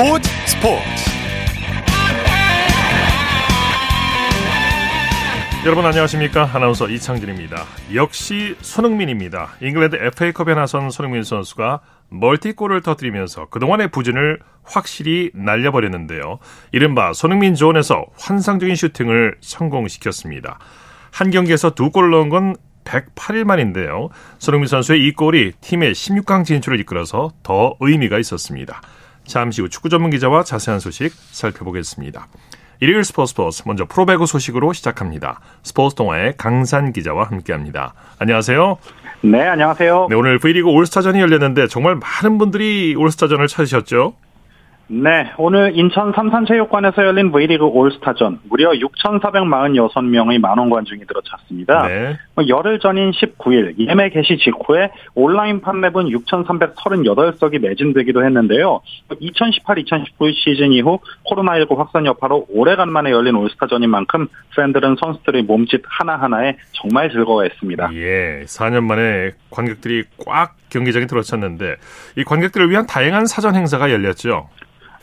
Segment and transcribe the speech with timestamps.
[0.00, 0.82] 스포츠 스포츠.
[5.66, 6.48] 여러분 안녕하십니까?
[6.54, 7.66] 아나운서 이창진입니다.
[7.94, 9.56] 역시 손흥민입니다.
[9.60, 16.38] 잉글랜드 FA컵에 나선 손흥민 선수가 멀티골을 터뜨리면서 그동안의 부진을 확실히 날려버렸는데요.
[16.72, 20.58] 이른바 손흥민 존에서 환상적인 슈팅을 성공시켰습니다.
[21.10, 24.08] 한 경기에서 두 골을 넣은 건 108일 만인데요.
[24.38, 28.80] 손흥민 선수의 이 골이 팀의 16강 진출을 이끌어서 더 의미가 있었습니다.
[29.30, 32.26] 잠시 후 축구 전문 기자와 자세한 소식 살펴보겠습니다.
[32.80, 35.40] 일요일 스포츠 스포츠 먼저 프로배구 소식으로 시작합니다.
[35.62, 37.94] 스포츠 동아의 강산 기자와 함께합니다.
[38.18, 38.78] 안녕하세요.
[39.22, 40.08] 네, 안녕하세요.
[40.10, 44.14] 네, 오늘 V리그 올스타전이 열렸는데 정말 많은 분들이 올스타전을 찾으셨죠?
[44.92, 51.86] 네, 오늘 인천 삼산체육관에서 열린 V리그 올스타전 무려 6,446명의 만원 관중이 들어찼습니다.
[51.86, 52.18] 네.
[52.34, 58.80] 뭐 열흘 전인 19일 예매 개시 직후에 온라인 판매분 6,338석이 매진되기도 했는데요.
[59.10, 60.98] 2018-2019 시즌 이후
[61.30, 67.94] 코로나19 확산 여파로 오래간만에 열린 올스타전인 만큼 팬들은 선수들의 몸짓 하나하나에 정말 즐거워했습니다.
[67.94, 71.76] 예, 4년 만에 관객들이 꽉 경기장에 들어찼는데
[72.16, 74.48] 이 관객들을 위한 다양한 사전 행사가 열렸죠.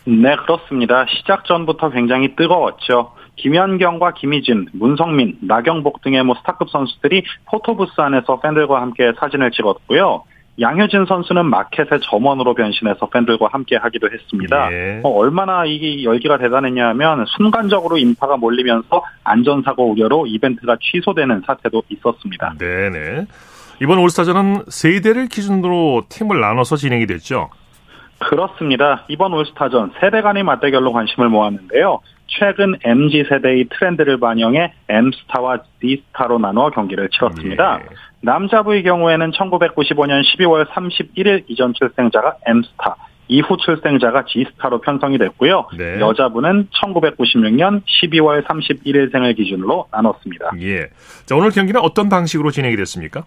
[0.07, 1.05] 네, 그렇습니다.
[1.09, 3.11] 시작 전부터 굉장히 뜨거웠죠.
[3.35, 10.23] 김연경과 김희진, 문성민, 나경복 등의 뭐 스타급 선수들이 포토부스 안에서 팬들과 함께 사진을 찍었고요.
[10.59, 14.71] 양효진 선수는 마켓의 점원으로 변신해서 팬들과 함께 하기도 했습니다.
[14.71, 15.01] 예.
[15.03, 22.55] 어, 얼마나 이게 열기가 대단했냐 하면 순간적으로 인파가 몰리면서 안전사고 우려로 이벤트가 취소되는 사태도 있었습니다.
[22.57, 23.25] 네네.
[23.81, 27.49] 이번 올스타전은 세대를 기준으로 팀을 나눠서 진행이 됐죠?
[28.19, 29.03] 그렇습니다.
[29.07, 31.99] 이번 올스타전 세대 간의 맞대결로 관심을 모았는데요.
[32.27, 37.79] 최근 MZ 세대의 트렌드를 반영해 M스타와 D스타로 나누어 경기를 치렀습니다.
[37.81, 37.85] 예.
[38.21, 42.95] 남자부의 경우에는 1995년 12월 31일 이전 출생자가 M스타,
[43.29, 45.67] 이후 출생자가 G스타로 편성이 됐고요.
[45.77, 45.99] 네.
[45.99, 50.51] 여자부는 1996년 12월 31일생을 기준으로 나눴습니다.
[50.61, 50.87] 예.
[51.25, 53.23] 자, 오늘 경기는 어떤 방식으로 진행이 됐습니까?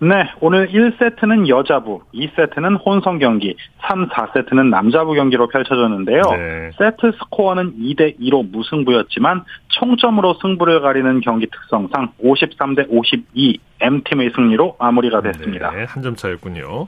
[0.00, 3.56] 네, 오늘 1세트는 여자부, 2세트는 혼성 경기,
[3.88, 6.22] 3, 4세트는 남자부 경기로 펼쳐졌는데요.
[6.22, 6.70] 네.
[6.78, 15.20] 세트 스코어는 2대 2로 무승부였지만 총점으로 승부를 가리는 경기 특성상 53대 52 M팀의 승리로 마무리가
[15.22, 15.70] 됐습니다.
[15.70, 16.86] 네, 한 점 차였군요.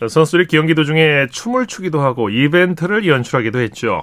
[0.00, 4.02] 선수들이 경기 도중에 춤을 추기도 하고 이벤트를 연출하기도 했죠.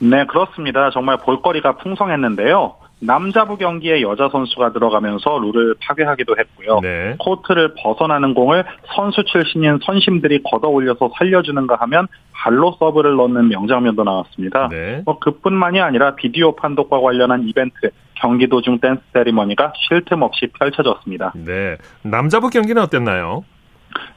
[0.00, 0.90] 네, 그렇습니다.
[0.90, 2.76] 정말 볼거리가 풍성했는데요.
[3.00, 6.80] 남자부 경기에 여자 선수가 들어가면서 룰을 파괴하기도 했고요.
[6.80, 7.16] 네.
[7.18, 8.64] 코트를 벗어나는 공을
[8.94, 14.68] 선수 출신인 선심들이 걷어 올려서 살려주는가 하면 발로 서브를 넣는 명장면도 나왔습니다.
[14.68, 15.02] 네.
[15.04, 21.32] 뭐 그뿐만이 아니라 비디오 판독과 관련한 이벤트, 경기 도중 댄스 세리머니가 쉴 틈 없이 펼쳐졌습니다.
[21.36, 21.76] 네.
[22.02, 23.44] 남자부 경기는 어땠나요?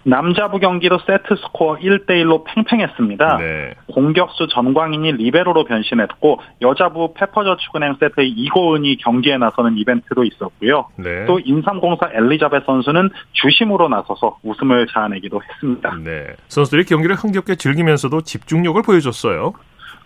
[0.04, 3.38] 남자부 경기도 세트 스코어 1대1로 팽팽했습니다.
[3.38, 3.74] 네.
[3.94, 10.88] 공격수 전광인이 리베로로 변신했고 여자부 페퍼저축은행 세트의 이고은이 경기에 나서는 이벤트도 있었고요.
[10.96, 11.26] 네.
[11.26, 15.96] 또 인삼공사 엘리자벳 선수는 주심으로 나서서 웃음을 자아내기도 했습니다.
[16.04, 16.28] 네.
[16.48, 19.54] 선수들이 경기를 흥겹게 즐기면서도 집중력을 보여줬어요.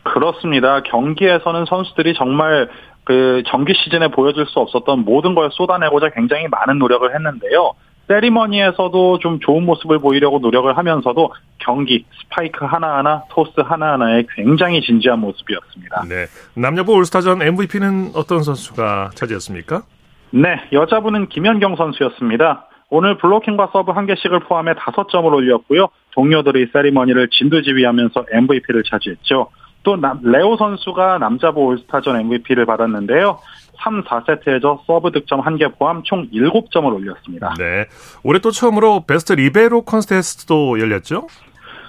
[0.04, 0.82] 그렇습니다.
[0.84, 2.70] 경기에서는 선수들이 정말
[3.06, 7.74] 그 정규 시즌에 보여줄 수 없었던 모든 걸 쏟아내고자 굉장히 많은 노력을 했는데요.
[8.08, 16.06] 세리머니에서도 좀 좋은 모습을 보이려고 노력을 하면서도 경기 스파이크 하나하나 토스 하나하나에 굉장히 진지한 모습이었습니다.
[16.08, 16.26] 네.
[16.56, 19.82] 남녀부 올스타전 MVP는 어떤 선수가 차지했습니까?
[20.32, 22.68] 네, 여자부는 김연경 선수였습니다.
[22.90, 25.88] 오늘 블로킹과 서브 한 개씩을 포함해 5점을 올렸고요.
[26.12, 29.50] 동료들의 세리머니를 진두지휘하면서 MVP를 차지했죠.
[29.84, 33.40] 또 레오 선수가 남자부 올스타전 MVP를 받았는데요.
[33.78, 37.54] 3, 4세트에서 서브 득점 1개 포함 총 7점을 올렸습니다.
[37.58, 37.86] 네.
[38.24, 41.28] 올해 또 처음으로 베스트 리베로 콘테스트도 열렸죠?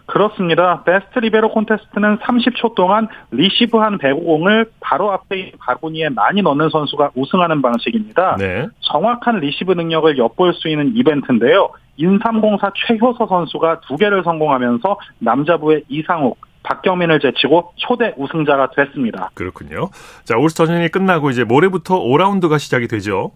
[0.07, 0.85] 그렇습니다.
[0.85, 7.61] 베스트 리베로 콘테스트는 30초 동안 리시브한 배구공을 바로 앞에 있는 바구니에 많이 넣는 선수가 우승하는
[7.61, 8.37] 방식입니다.
[8.39, 8.69] 네.
[8.81, 11.71] 정확한 리시브 능력을 엿볼 수 있는 이벤트인데요.
[11.97, 19.31] 인삼공사 최효서 선수가 두 개를 성공하면서 남자부의 이상욱, 박경민을 제치고 초대 우승자가 됐습니다.
[19.35, 19.89] 그렇군요.
[20.25, 23.31] 자, 올스타전이 끝나고 이제 모레부터 5라운드가 시작이 되죠.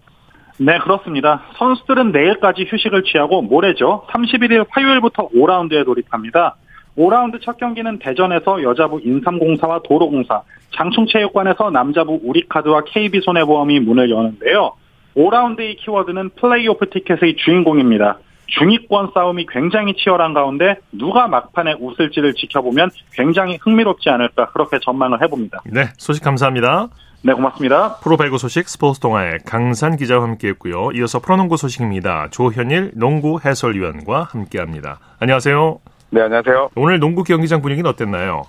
[0.57, 1.41] 네, 그렇습니다.
[1.57, 4.05] 선수들은 내일까지 휴식을 취하고 모레죠.
[4.09, 6.55] 31일 화요일부터 5라운드에 돌입합니다.
[6.97, 10.41] 5라운드 첫 경기는 대전에서 여자부 인삼공사와 도로공사,
[10.75, 14.73] 장충체육관에서 남자부 우리카드와 KB손해보험이 문을 여는데요.
[15.15, 18.19] 5라운드의 키워드는 플레이오프 티켓의 주인공입니다.
[18.51, 25.61] 중위권 싸움이 굉장히 치열한 가운데 누가 막판에 웃을지를 지켜보면 굉장히 흥미롭지 않을까 그렇게 전망을 해봅니다.
[25.65, 26.89] 네, 소식 감사합니다.
[27.23, 27.97] 네, 고맙습니다.
[27.97, 30.91] 프로배구 소식 스포츠 동아의 강산 기자와 함께했고요.
[30.95, 32.29] 이어서 프로농구 소식입니다.
[32.31, 34.99] 조현일 농구 해설위원과 함께합니다.
[35.19, 35.79] 안녕하세요.
[36.09, 36.71] 네, 안녕하세요.
[36.75, 38.43] 오늘 농구 경기장 분위기는 어땠나요?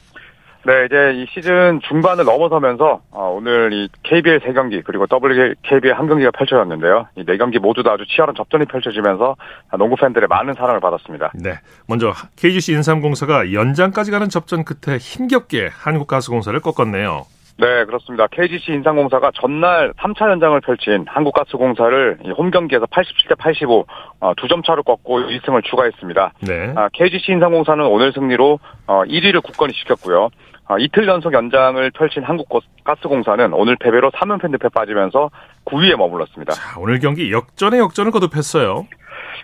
[0.65, 6.31] 네, 이제 이 시즌 중반을 넘어서면서 어, 오늘 이 KBL 3경기 그리고 WKBL 한 경기가
[6.31, 7.09] 펼쳐졌는데요.
[7.17, 9.35] 이네 경기 모두 다 아주 치열한 접전이 펼쳐지면서
[9.77, 11.33] 농구 팬들의 많은 사랑을 받았습니다.
[11.35, 17.27] 네, 먼저 KGC 인삼공사가 연장까지 가는 접전 끝에 힘겹게 한국가스공사를 꺾었네요.
[17.59, 18.27] 네, 그렇습니다.
[18.29, 23.85] KGC 인삼공사가 전날 3차 연장을 펼친 한국가스공사를 홈 경기에서 87대 85
[24.21, 26.33] 어, 2점 차로 꺾고 1승을 추가했습니다.
[26.41, 26.73] 네.
[26.77, 30.31] 아, KGC 인삼공사는 오늘 승리로 어, 1위를 굳건히 지켰고요.
[30.73, 35.31] 어, 이틀 연속 연장을 펼친 한국가스공사는 오늘 패배로 3연패 늪에 빠지면서
[35.67, 36.55] 9위에 머물렀습니다.
[36.55, 38.87] 자, 오늘 경기 역전의 역전을 거듭했어요.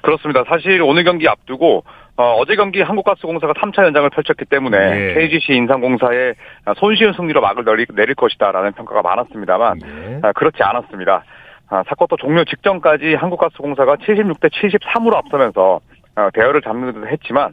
[0.03, 0.45] 그렇습니다.
[0.49, 1.85] 사실 오늘 경기 앞두고
[2.17, 5.15] 어, 제 경기 한국가스공사가 3차 연장을 펼쳤기 때문에 예.
[5.15, 6.35] KGC 인삼공사의
[6.79, 7.65] 손쉬운 승리로 막을
[7.95, 10.21] 내릴, 것이다라는 평가가 많았습니다만 예.
[10.23, 11.25] 아, 그렇지 않았습니다.
[11.69, 15.81] 아, 사쿼터 종료 직전까지 한국가스공사가 76대 73으로 앞서면서
[16.17, 17.53] 어, 대열을 잡는 듯 했지만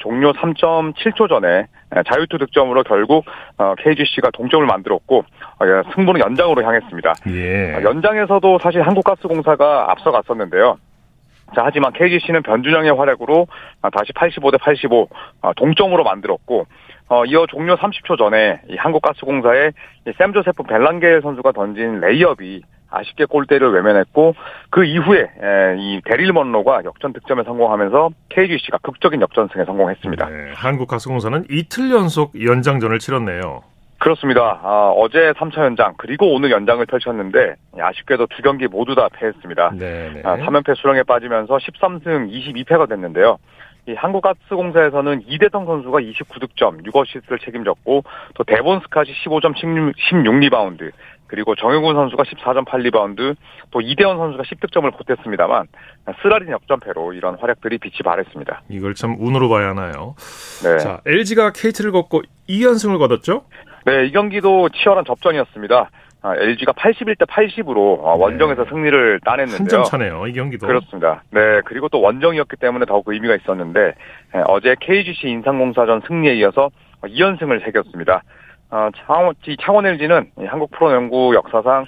[0.00, 1.66] 종료 3.7초 전에
[2.06, 3.24] 자유투 득점으로 결국
[3.58, 7.12] 어, KGC가 동점을 만들었고 어, 예, 승부는 연장으로 향했습니다.
[7.28, 7.74] 예.
[7.74, 10.78] 아, 연장에서도 사실 한국가스공사가 앞서갔었는데요.
[11.54, 13.46] 자, 하지만 KGC는 변준형의 활약으로
[13.82, 15.08] 아, 다시 85 대 85
[15.42, 16.66] 아, 동점으로 만들었고
[17.08, 19.72] 어, 이어 종료 30초 전에 이 한국가스공사의
[20.06, 22.62] 이 샘조세프 벨랑게 선수가 던진 레이업이
[22.94, 24.34] 아쉽게 골대를 외면했고
[24.70, 30.28] 그 이후에 에, 이 데릴 먼로가 역전 득점에 성공하면서 KGC가 극적인 역전승에 성공했습니다.
[30.28, 33.62] 네, 한국 가스공사는 이틀 연속 연장전을 치렀네요.
[33.98, 34.60] 그렇습니다.
[34.62, 39.72] 아, 어제 3차 연장 그리고 오늘 연장을 펼쳤는데 아쉽게도 두 경기 모두 다 패했습니다.
[39.78, 40.22] 네, 네.
[40.24, 43.38] 아, 3연패 수렁에 빠지면서 13승 22패가 됐는데요.
[43.86, 48.02] 이 한국가스공사에서는 이대성 선수가 29득점, 6어시스트를 책임졌고
[48.34, 50.90] 또 데본 스캇이 15점 16, 리바운드
[51.34, 53.34] 그리고 정효근 선수가 14점 8리바운드
[53.72, 55.66] 또 이대헌 선수가 10득점을 보탰습니다만
[56.22, 58.62] 쓰라린 역전패로 이런 활약들이 빛이 발했습니다.
[58.68, 60.14] 이걸 참 운으로 봐야 하나요?
[60.62, 60.78] 네.
[60.78, 63.46] 자, LG가 KT를 꺾고 2연승을 거뒀죠?
[63.84, 65.90] 네, 이 경기도 치열한 접전이었습니다.
[66.22, 69.58] 아, LG가 81대 80으로 어, 원정에서 승리를 따냈는데요.
[69.58, 70.68] 한 점 차네요, 이 경기도.
[70.68, 71.24] 그렇습니다.
[71.32, 76.70] 네, 그리고 또 원정이었기 때문에 더욱 의미가 있었는데 에, 어제 KGC 인삼공사전 승리에 이어서
[77.02, 78.22] 2연승을 새겼습니다.
[78.70, 81.86] 어, 창원, 이 창원 LG는 이 한국 프로농구 역사상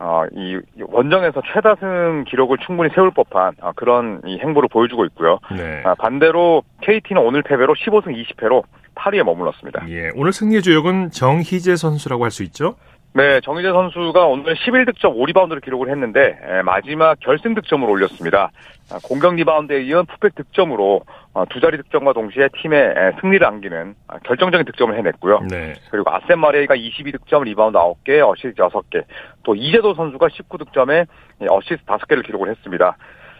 [0.00, 5.38] 어, 이 원정에서 최다승 기록을 충분히 세울 법한 어, 그런 이 행보를 보여주고 있고요.
[5.56, 5.82] 네.
[5.84, 8.62] 아, 반대로 KT는 오늘 패배로 15승 20패로
[8.94, 9.88] 8위에 머물렀습니다.
[9.88, 12.74] 예, 오늘 승리의 주역은 정희재 선수라고 할 수 있죠?
[13.14, 18.50] 네, 정희재 선수가 오늘 11득점 5리바운드를 기록을 했는데 에, 마지막 결승 득점을 올렸습니다.
[18.92, 21.02] 아, 공격 리바운드에 이은 putback 득점으로
[21.32, 25.40] 어, 두 자리 득점과 동시에 팀의 에, 승리를 안기는 아, 결정적인 득점을 해냈고요.
[25.50, 25.74] 네.
[25.90, 29.04] 그리고 아셈 마레이가 22득점, 리바운드 9개, 어시스트 6개,
[29.42, 31.06] 또 이재도 선수가 19득점에
[31.48, 32.96] 어시스트 5개를 기록을 했습니다.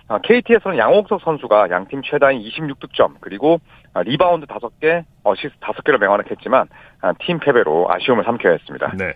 [0.08, 3.60] 아, KT에서는 양홍석 선수가 양팀 최다인 26득점, 그리고
[3.92, 6.68] 아, 리바운드 5개, 어시스트 5개를 맹활약했지만
[7.02, 8.92] 아, 팀 패배로 아쉬움을 삼켜야 했습니다.
[8.96, 9.12] 네.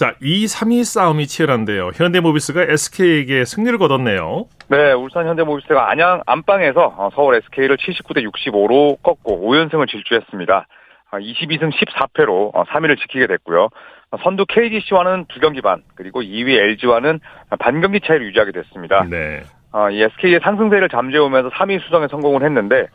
[0.00, 1.90] 자, 2, 3위 싸움이 치열한데요.
[1.94, 4.46] 현대모비스가 SK에게 승리를 거뒀네요.
[4.68, 10.66] 네, 울산 현대모비스가 안양 안방에서 어, 서울 SK를 79대 65로 꺾고 5연승을 질주했습니다.
[11.12, 13.68] 22승 14패로 3위를 지키게 됐고요.
[14.10, 17.20] 어, 선두 KGC와는 두 경기 반, 그리고 2위 LG와는
[17.58, 19.04] 반 경기 차이를 유지하게 됐습니다.
[19.04, 19.42] 네.
[19.70, 22.86] 어, 이 SK의 상승세를 잠재우면서 3위 수정에 성공을 했는데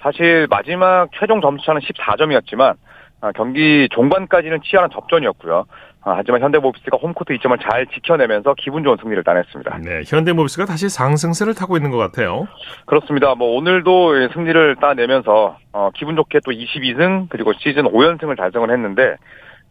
[0.00, 2.76] 사실 마지막 최종 점수차는 14점이었지만
[3.24, 5.64] 어, 경기 종반까지는 치열한 접전이었고요.
[6.04, 9.78] 어, 하지만 현대모비스가 홈코트 2점을 잘 지켜내면서 기분 좋은 승리를 따냈습니다.
[9.78, 12.46] 네, 현대모비스가 다시 상승세를 타고 있는 것 같아요.
[12.84, 13.34] 그렇습니다.
[13.34, 19.16] 뭐 오늘도 승리를 따내면서 어, 기분 좋게 또 22승 그리고 시즌 5연승을 달성을 했는데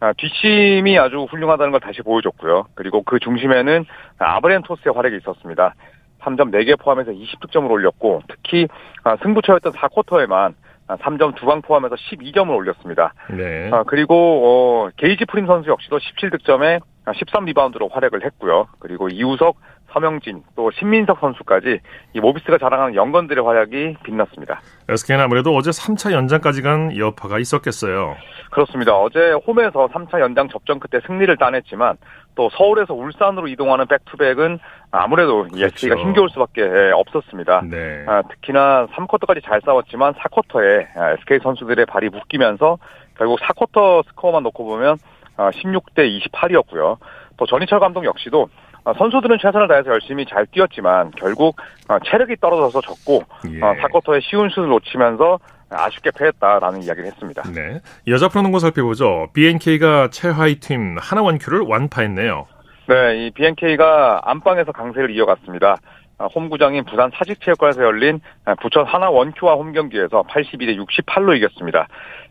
[0.00, 2.66] 아, 뒷심이 아주 훌륭하다는 걸 다시 보여줬고요.
[2.74, 3.86] 그리고 그 중심에는
[4.18, 5.74] 아브렌토스의 활약이 있었습니다.
[6.20, 8.66] 3점 4개 포함해서 20득점을 올렸고 특히
[9.04, 10.54] 아, 승부처였던 4쿼터에만
[10.88, 13.14] 3점 두방 포함해서 12점을 올렸습니다.
[13.30, 13.70] 네.
[13.72, 18.68] 아, 그리고 어, 게이지 프림 선수 역시도 17득점에 13리바운드로 활약을 했고요.
[18.78, 19.56] 그리고 이우석,
[19.94, 21.78] 서명진, 또 신민석 선수까지
[22.12, 24.60] 이 모비스가 자랑하는 영건들의 활약이 빛났습니다.
[24.88, 28.16] SK는 아무래도 어제 3차 연장까지 간 여파가 있었겠어요.
[28.50, 28.94] 그렇습니다.
[28.96, 31.96] 어제 홈에서 3차 연장 접전 끝에 승리를 따냈지만
[32.34, 34.58] 또 서울에서 울산으로 이동하는 back-to-back은
[34.90, 35.66] 아무래도 이 그렇죠.
[35.66, 37.62] SK가 힘겨울 수밖에 없었습니다.
[37.70, 38.04] 네.
[38.08, 40.86] 아, 특히나 3쿼터까지 잘 싸웠지만 4쿼터에
[41.20, 42.78] SK 선수들의 발이 묶이면서
[43.16, 44.96] 결국 4쿼터 스코어만 놓고 보면
[45.36, 46.98] 16대 28이었고요.
[47.36, 51.56] 또 전희철 감독 역시도 아, 선수들은 최선을 다해서 열심히 잘 뛰었지만 결국
[51.88, 53.60] 아, 체력이 떨어져서 졌고 예.
[53.60, 55.38] 4쿼터에 쉬운 슛을 놓치면서
[55.70, 57.42] 아쉽게 패했다라는 이야기를 했습니다.
[57.54, 57.80] 네.
[58.06, 59.28] 여자 프로농구 살펴보죠.
[59.32, 62.46] BNK가 최하위 팀 하나원큐를 완파했네요.
[62.86, 65.76] 네, 이 BNK가 안방에서 강세를 이어갔습니다.
[66.18, 71.88] 아, 홈구장인 부산 사직체육관에서 열린 아, 부천 하나 원큐와 홈 경기에서 82대 68로 이겼습니다.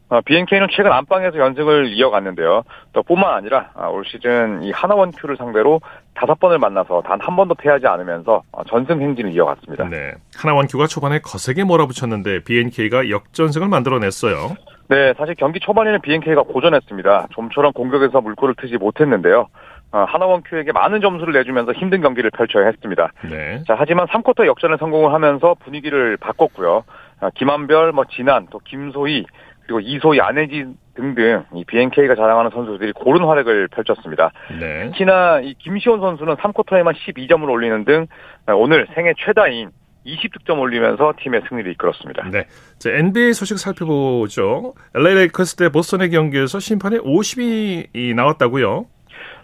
[0.09, 2.63] 어, BNK는 최근 안방에서 연승을 이어갔는데요.
[2.91, 5.81] 또 뿐만 아니라 아, 올 시즌 이 하나원 큐를 상대로
[6.13, 9.85] 다섯 번을 만나서 단 한 번도 패하지 않으면서 어, 전승 행진을 이어갔습니다.
[9.89, 10.11] 네.
[10.37, 14.55] 하나원 큐가 초반에 거세게 몰아붙였는데 BNK가 역전승을 만들어냈어요.
[14.89, 17.27] 네, 사실 경기 초반에는 BNK가 고전했습니다.
[17.31, 19.47] 좀처럼 공격에서 물꼬를 트지 못했는데요.
[19.93, 23.11] 어, 하나원 큐에게 많은 점수를 내주면서 힘든 경기를 펼쳐야 했습니다.
[23.29, 23.63] 네.
[23.67, 26.83] 자, 하지만 3쿼터 역전에 성공을 하면서 분위기를 바꿨고요.
[27.21, 29.25] 어, 김한별, 뭐 진한, 또 김소희,
[29.65, 30.65] 그리고 이소희, 안혜지
[30.95, 34.31] 등등 이 BNK가 자랑하는 선수들이 고른 활약을 펼쳤습니다.
[34.59, 34.85] 네.
[34.91, 38.07] 특히나 이 김시원 선수는 3쿼터에만 12점을 올리는 등
[38.47, 39.71] 어, 오늘 생애 최다인
[40.05, 42.29] 20득점 올리면서 팀의 승리를 이끌었습니다.
[42.29, 42.45] 네.
[42.77, 44.73] 자, NBA 소식 살펴보죠.
[44.95, 48.85] LA 레이커스 대 보스턴의 경기에서 심판에 오심이 나왔다고요?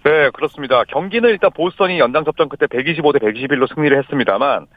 [0.03, 0.83] 네, 그렇습니다.
[0.85, 4.67] 경기는 일단 보스턴이 연장 접전 끝에 125 대 121로 승리를 했습니다만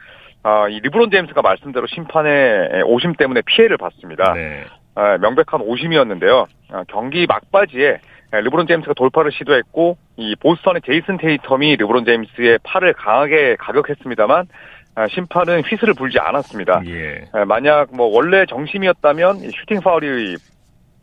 [0.45, 4.33] 아, 이 르브론 제임스가 말씀대로 심판의 오심 때문에 피해를 봤습니다.
[4.35, 4.65] 네.
[4.95, 6.47] 아, 명백한 오심이었는데요.
[6.71, 7.99] 아, 경기 막바지에
[8.33, 14.47] 르브론 제임스가 돌파를 시도했고 이 보스턴의 제이슨 테이텀이 르브론 제임스의 팔을 강하게 가격했습니다만
[14.95, 16.83] 아, 심판은 휘슬을 불지 않았습니다.
[16.87, 17.25] 예.
[17.33, 20.37] 아, 만약 뭐 원래 정심이었다면 이 슈팅 파울이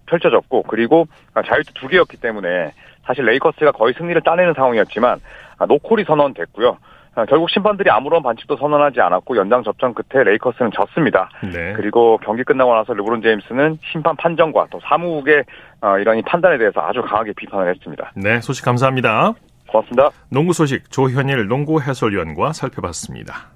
[0.08, 2.72] 펼쳐졌고 그리고 아, 자유투 두 개였기 때문에
[3.05, 5.19] 사실 레이커스가 거의 승리를 따내는 상황이었지만
[5.58, 6.77] 아, no call이 선언됐고요.
[7.19, 11.29] 아, 결국 심판들이 아무런 반칙도 선언하지 않았고 연장 접전 끝에 레이커스는 졌습니다.
[11.43, 11.73] 네.
[11.73, 15.43] 그리고 경기 끝나고 나서 르브론 제임스는 심판 판정과 또 사무국의
[15.81, 18.11] 어, 이런 이 판단에 대해서 아주 강하게 비판을 했습니다.
[18.15, 19.33] 네, 소식 감사합니다.
[19.67, 20.09] 고맙습니다.
[20.31, 23.49] 농구 소식 조현일 농구 해설위원과 살펴봤습니다.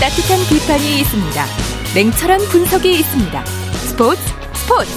[0.00, 1.71] 따뜻한 비판이 있습니다.
[1.94, 3.44] 냉철한 분석이 있습니다.
[3.44, 4.18] 스포츠
[4.54, 4.90] 스포츠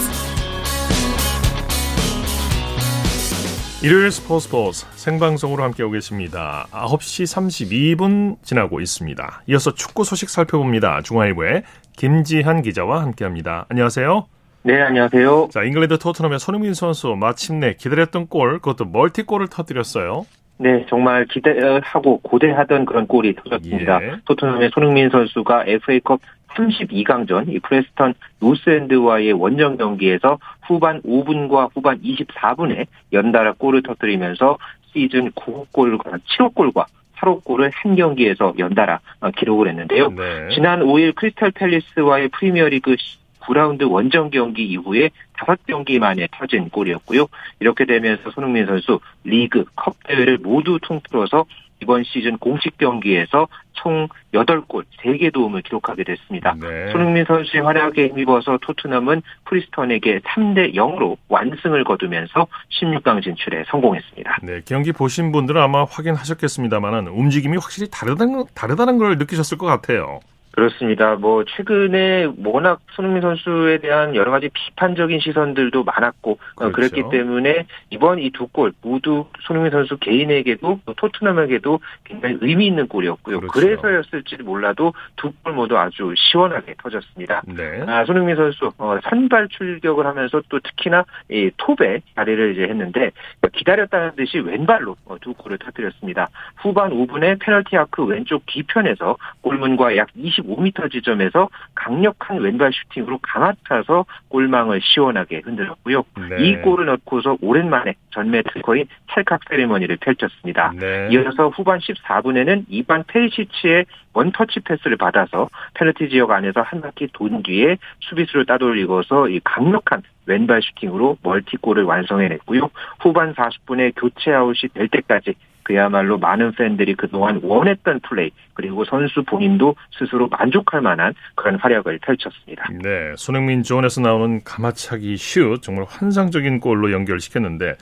[3.86, 6.68] 일요일 스포츠 스포츠 생방송으로 함께하고 계십니다.
[6.72, 9.44] 9시 32분 지나고 있습니다.
[9.48, 11.02] 이어서 축구 소식 살펴봅니다.
[11.02, 11.64] 중앙일보의
[11.98, 13.66] 김지한 기자와 함께합니다.
[13.68, 14.28] 안녕하세요.
[14.64, 15.50] 네, 안녕하세요.
[15.52, 20.25] 자, 잉글랜드 토트넘의 손흥민 선수 마침내 기다렸던 골, 그것도 멀티골을 터뜨렸어요.
[20.58, 24.02] 네, 정말 기대하고 고대하던 그런 골이 터졌습니다.
[24.02, 24.16] 예.
[24.24, 26.22] 토트넘의 손흥민 선수가 FA컵
[26.56, 34.58] 32강전 이 프레스턴 노스엔드와의 원정 경기에서 후반 5분과 후반 24분에 연달아 골을 터뜨리면서
[34.92, 36.86] 시즌 9호 골과 7호 골과
[37.18, 40.10] 8호 골을 한 경기에서 연달아 어, 기록을 했는데요.
[40.10, 40.50] 네.
[40.54, 42.96] 지난 5일 크리스탈 팰리스와의 프리미어리그
[43.42, 47.28] 9라운드 원정 경기 이후에 다섯 경기 만에 터진 골이었고요.
[47.60, 51.46] 이렇게 되면서 손흥민 선수 리그, 컵 대회를 모두 통틀어서
[51.82, 53.48] 이번 시즌 공식 경기에서
[53.86, 56.56] 총 8골, 3개 도움을 기록하게 됐습니다.
[56.60, 56.92] 네.
[56.92, 62.48] 손흥민 선수의 활약에 힘입어서 토트넘은 프리스턴에게 3대 0으로 완승을 거두면서
[62.82, 64.39] 16강 진출에 성공했습니다.
[64.42, 70.20] 네, 경기 보신 분들은 아마 확인하셨겠습니다만은 움직임이 확실히 다르다는, 다르다는 걸 느끼셨을 것 같아요.
[70.56, 71.16] 그렇습니다.
[71.16, 76.72] 뭐 최근에 워낙 손흥민 선수에 대한 여러 가지 비판적인 시선들도 많았고 어, 그렇죠.
[76.72, 82.88] 그랬기 때문에 이번 이 두 골 모두 손흥민 선수 개인에게도 또 토트넘에게도 굉장히 의미 있는
[82.88, 83.42] 골이었고요.
[83.42, 83.52] 그렇죠.
[83.52, 87.42] 그래서였을지 몰라도 두 골 모두 아주 시원하게 터졌습니다.
[87.48, 87.84] 네.
[87.88, 93.12] 아, 손흥민 선수 어, 선발 출격을 하면서 또 특히나 이 톱에 자리를 이제 했는데
[93.54, 96.30] 기다렸다는 듯이 왼발로 어, 두 골을 터뜨렸습니다.
[96.58, 100.08] 후반 5분에 페널티 아크 왼쪽 뒤편에서 골문과 약
[100.48, 106.04] 25m 지점에서 강력한 왼발 슈팅으로 감아차서 골망을 시원하게 흔들었고요.
[106.30, 106.44] 네.
[106.46, 110.74] 이 골을 넣고서 오랜만에 전매 특허인 찰칵 세리머니를 펼쳤습니다.
[110.75, 111.10] 네.
[111.12, 117.78] 이어서 후반 14분에는 이반 페리시치의 원터치 패스를 받아서 페널티 지역 안에서 한 바퀴 돈 뒤에
[118.00, 122.70] 수비수를 따돌리고서 이 강력한 왼발 슈팅으로 멀티골을 완성해냈고요.
[123.00, 125.36] 후반 40분에 교체 아웃이 될 때까지
[125.66, 132.70] 그야말로 많은 팬들이 그동안 원했던 플레이 그리고 선수 본인도 스스로 만족할 만한 그런 활약을 펼쳤습니다.
[132.84, 137.74] 네, 손흥민 존에서 나오는 가마차기 슛 정말 환상적인 골로 연결시켰는데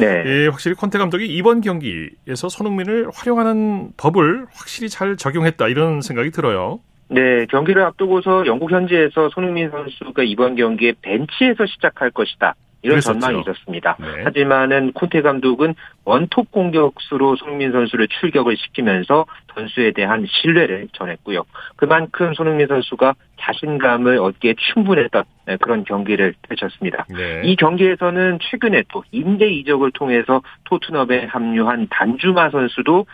[0.00, 0.22] 네.
[0.26, 6.80] 예, 확실히 콘테 감독이 이번 경기에서 손흥민을 활용하는 법을 확실히 잘 적용했다 이런 생각이 들어요.
[7.10, 12.54] 네, 경기를 앞두고서 영국 현지에서 손흥민 선수가 이번 경기에 벤치에서 시작할 것이다.
[12.82, 13.18] 이런 그랬었죠.
[13.18, 13.96] 전망이 있었습니다.
[13.98, 14.22] 네.
[14.24, 21.44] 하지만은 콘테 감독은 원톱 공격수로 손흥민 선수를 출격을 시키면서 선수에 대한 신뢰를 전했고요.
[21.76, 27.06] 그만큼 손흥민 선수가 자신감을 얻기에 충분했던 네, 그런 경기를 펼쳤습니다.
[27.08, 27.42] 네.
[27.44, 33.06] 이 경기에서는 최근에 또 임대 이적을 통해서 토트넘에 합류한 단주마 선수도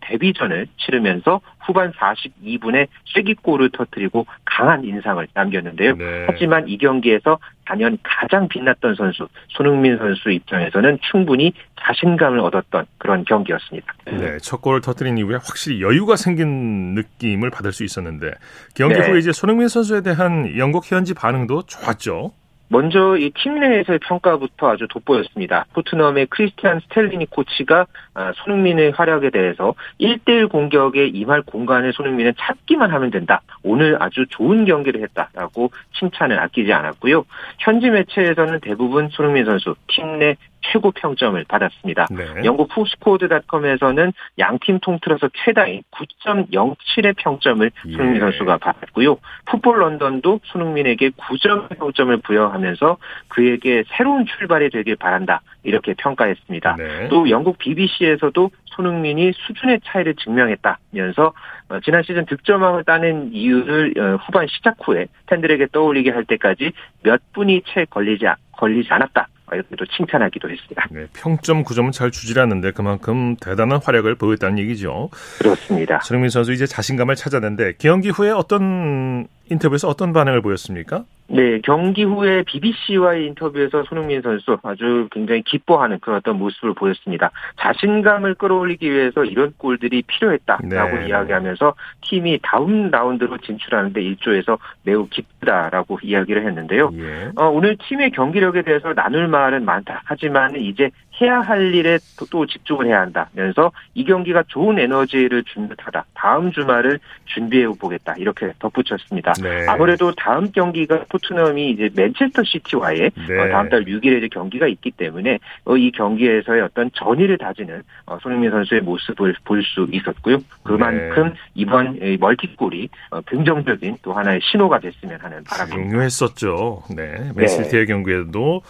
[0.00, 5.96] 데뷔전을 치르면서 후반 42분에 쐐기골을 터뜨리고 강한 인상을 남겼는데요.
[5.96, 6.26] 네.
[6.28, 13.92] 하지만 이 경기에서 단연 가장 빛났던 선수 손흥민 선수 입장에서는 충분히 자신감을 얻었던 그런 경기였습니다.
[14.06, 18.30] 네, 첫 골을 터뜨린 이후에 확실히 여유가 생긴 느낌을 받을 수 있었는데
[18.74, 19.08] 경기 네.
[19.08, 22.32] 후에 이제 손흥민 선수에 대한 영국 현지 반응도 좋았죠.
[22.68, 25.66] 먼저 이 팀 내에서의 평가부터 아주 돋보였습니다.
[25.74, 33.10] 토트넘의 크리스티안 스텔리니 코치가 아, 손흥민의 활약에 대해서 1대1 공격에 임할 공간을 손흥민은 찾기만 하면
[33.10, 33.42] 된다.
[33.62, 37.24] 오늘 아주 좋은 경기를 했다라고 칭찬을 아끼지 않았고요.
[37.58, 40.36] 현지 매체에서는 대부분 손흥민 선수 팀 내
[40.72, 42.06] 최고 평점을 받았습니다.
[42.10, 42.24] 네.
[42.44, 47.92] 영국 푸스코드닷컴에서는 양팀 통틀어서 최다인 9.07의 평점을 예.
[47.92, 49.18] 손흥민 선수가 받았고요.
[49.46, 52.96] 풋볼 런던도 손흥민에게 9점의 평점을 부여하면서
[53.28, 55.40] 그에게 새로운 출발이 되길 바란다.
[55.62, 56.76] 이렇게 평가했습니다.
[56.76, 57.08] 네.
[57.08, 61.32] 또 영국 BBC에서도 손흥민이 수준의 차이를 증명했다면서
[61.68, 67.20] 어, 지난 시즌 득점왕을 따낸 이유를 어, 후반 시작 후에 팬들에게 떠올리게 할 때까지 몇
[67.32, 69.28] 분이 채 걸리지 아- 걸리지 않았다.
[69.50, 70.86] 어, 이렇게 또 칭찬하기도 했습니다.
[70.90, 75.10] 네, 평점 9점은 잘 주질 않는데 그만큼 대단한 활약을 보였다는 얘기죠.
[75.38, 76.00] 그렇습니다.
[76.00, 81.04] 손흥민 선수 이제 자신감을 찾았는데 경기 후에 어떤 인터뷰에서 어떤 반응을 보였습니까?
[81.28, 87.32] 네, 경기 후에 BBC와의 인터뷰에서 손흥민 선수 아주 굉장히 기뻐하는 그런 어떤 모습을 보였습니다.
[87.58, 91.08] 자신감을 끌어올리기 위해서 이런 골들이 필요했다라고 네.
[91.08, 96.92] 이야기하면서 팀이 다음 라운드로 진출하는데 일조에서 매우 기쁘다라고 이야기를 했는데요.
[96.94, 97.32] 예.
[97.34, 100.02] 어, 오늘 팀의 경기력에 대해서 나눌 말은 많다.
[100.04, 105.68] 하지만 이제 해야 할 일에 또, 또 집중을 해야 한다면서 이 경기가 좋은 에너지를 준
[105.68, 106.04] 듯하다.
[106.14, 108.14] 다음 주말을 준비해 보겠다.
[108.18, 109.32] 이렇게 덧붙였습니다.
[109.42, 109.66] 네.
[109.68, 113.38] 아무래도 다음 경기가 토트넘이 이제 맨체스터 시티와의 네.
[113.40, 118.18] 어, 다음 달 6일에 이제 경기가 있기 때문에 어, 이 경기에서의 어떤 전의를 다지는 어,
[118.20, 120.38] 손흥민 선수의 모습을 볼 수 있었고요.
[120.62, 121.34] 그만큼 네.
[121.54, 125.90] 이번 이 멀티골이 어, 긍정적인 또 하나의 신호가 됐으면 하는 바람입니다.
[125.90, 126.82] 중요했었죠.
[126.94, 127.32] 네.
[127.34, 128.62] 맨시티의 경기에도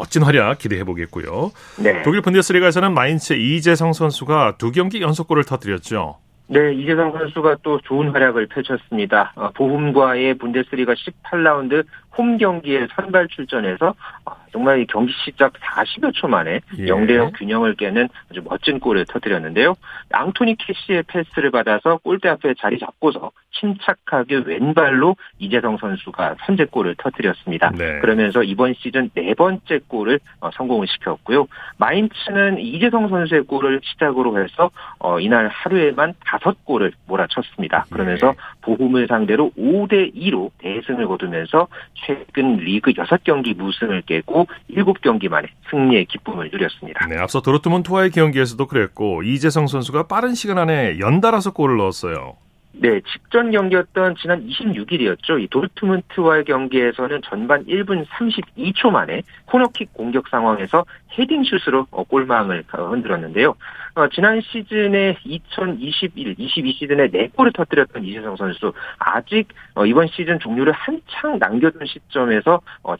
[0.00, 1.52] 멋진 활약 기대해 보겠고요.
[1.78, 2.02] 네.
[2.02, 6.16] 독일 분데스리가에서는 마인츠 이재성 선수가 두 경기 연속골을 터뜨렸죠.
[6.46, 9.32] 네, 이재성 선수가 또 좋은 활약을 펼쳤습니다.
[9.36, 11.84] 어, 보훔과의 분데스리가 18라운드
[12.16, 14.19] 홈 경기에 선발 출전해서 어,
[14.52, 16.86] 정말 이 경기 시작 40여 초 만에 예.
[16.86, 19.74] 0대0 균형을 깨는 아주 멋진 골을 터뜨렸는데요.
[20.12, 27.70] 앙토니 캐시의 패스를 받아서 골대 앞에 자리 잡고서 침착하게 왼발로 이재성 선수가 선제골을 터뜨렸습니다.
[27.70, 28.00] 네.
[28.00, 31.46] 그러면서 이번 시즌 네 번째 골을 어, 성공을 시켰고요.
[31.78, 37.86] 마인츠는 이재성 선수의 골을 시작으로 해서 어, 이날 하루에만 다섯 골을 몰아쳤습니다.
[37.90, 38.36] 그러면서 네.
[38.62, 46.50] 보훔을 상대로 5대 2로 대승을 거두면서 최근 리그 6경기 무승을 깨고 7경기 만에 승리의 기쁨을
[46.52, 47.06] 누렸습니다.
[47.06, 52.36] 네, 앞서 도르트문트와의 경기에서도 그랬고 이재성 선수가 빠른 시간 안에 연달아서 골을 넣었어요.
[52.72, 55.42] 네, 직전 경기였던 지난 26일이었죠.
[55.42, 60.84] 이 도르트문트와의 경기에서는 전반 1분 32초 만에 코너킥 공격 상황에서
[61.18, 63.54] 헤딩슛으로 어, 골망을 어, 흔들었는데요.
[64.00, 70.72] 어, 지난 시즌에 2021, 22 시즌에 4골을 터뜨렸던 이재성 선수 아직 어, 이번 시즌 종료를
[70.72, 72.94] 한창 남겨둔 시점에서 어,